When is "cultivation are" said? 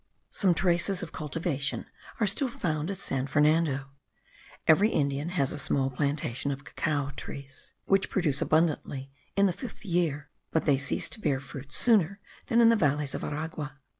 1.11-2.25